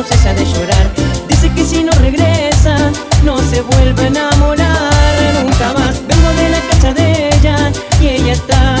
[0.00, 0.90] no cesa de llorar.
[1.28, 2.74] Dice que si no regresa,
[3.22, 6.00] no se vuelve a enamorar nunca más.
[6.08, 7.56] Vengo de la casa de ella
[8.00, 8.76] y ella está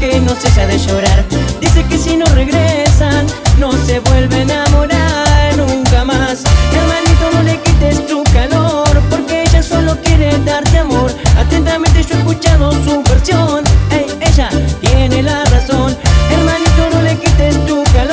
[0.00, 1.24] que no cesa de llorar.
[1.60, 3.24] Dice que si no regresan,
[3.58, 6.42] no se vuelve a enamorar nunca más.
[6.72, 11.12] Hermanito, no le quites tu calor, porque ella solo quiere darte amor.
[11.38, 13.62] Atentamente yo he escuchado su versión.
[13.90, 14.48] Hey, ella
[14.80, 15.96] tiene la razón.
[16.32, 18.03] Hermanito, no le quites tu calor.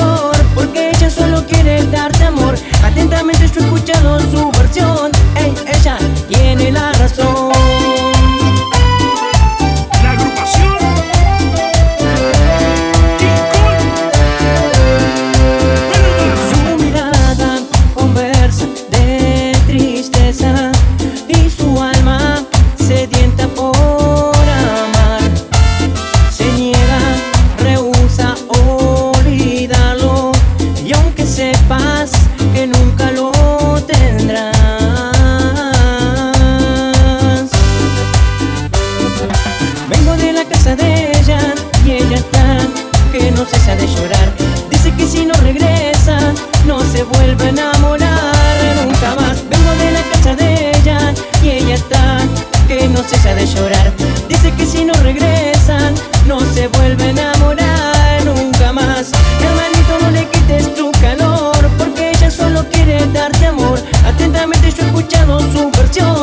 [43.62, 44.32] Cesa de llorar.
[44.70, 46.18] Dice que si no regresa
[46.66, 49.36] no se vuelve a enamorar nunca más.
[49.48, 50.98] Vengo de la casa de ella
[51.42, 52.18] y ella está
[52.66, 53.92] que no cesa de llorar.
[54.28, 55.94] Dice que si no regresan
[56.26, 59.12] no se vuelve a enamorar nunca más.
[59.40, 63.78] Hermanito no le quites tu calor porque ella solo quiere darte amor.
[64.06, 66.21] Atentamente yo he escuchado su versión.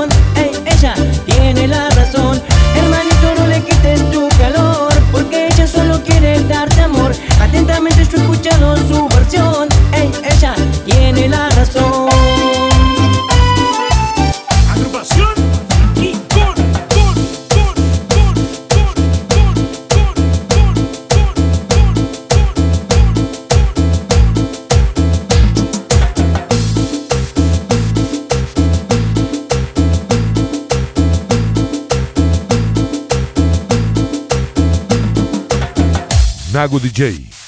[8.19, 9.69] Escuchado su versión.
[9.93, 12.09] Ey, ella tiene la razón.
[14.69, 15.39] agrupación
[36.51, 37.38] Nago DJ.